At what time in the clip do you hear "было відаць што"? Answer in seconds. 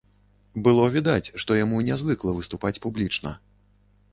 0.67-1.57